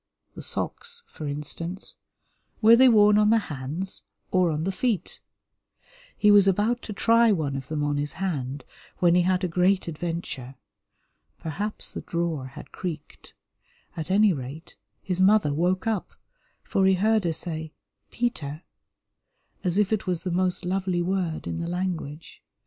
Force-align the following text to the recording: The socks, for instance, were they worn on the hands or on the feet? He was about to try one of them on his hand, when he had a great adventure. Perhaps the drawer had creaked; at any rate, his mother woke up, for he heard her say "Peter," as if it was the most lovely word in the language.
The 0.33 0.41
socks, 0.41 1.03
for 1.05 1.27
instance, 1.27 1.95
were 2.59 2.75
they 2.75 2.89
worn 2.89 3.19
on 3.19 3.29
the 3.29 3.37
hands 3.37 4.01
or 4.31 4.49
on 4.49 4.63
the 4.63 4.71
feet? 4.71 5.19
He 6.17 6.31
was 6.31 6.47
about 6.47 6.81
to 6.81 6.91
try 6.91 7.31
one 7.31 7.55
of 7.55 7.67
them 7.67 7.83
on 7.83 7.97
his 7.97 8.13
hand, 8.13 8.63
when 8.97 9.13
he 9.13 9.21
had 9.21 9.43
a 9.43 9.47
great 9.47 9.87
adventure. 9.87 10.55
Perhaps 11.37 11.93
the 11.93 12.01
drawer 12.01 12.47
had 12.47 12.71
creaked; 12.71 13.35
at 13.95 14.09
any 14.09 14.33
rate, 14.33 14.75
his 15.03 15.21
mother 15.21 15.53
woke 15.53 15.85
up, 15.85 16.15
for 16.63 16.87
he 16.87 16.95
heard 16.95 17.23
her 17.23 17.33
say 17.33 17.71
"Peter," 18.09 18.63
as 19.63 19.77
if 19.77 19.93
it 19.93 20.07
was 20.07 20.23
the 20.23 20.31
most 20.31 20.65
lovely 20.65 21.03
word 21.03 21.45
in 21.45 21.59
the 21.59 21.69
language. 21.69 22.41